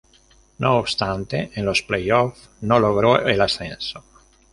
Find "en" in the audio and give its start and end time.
1.53-1.63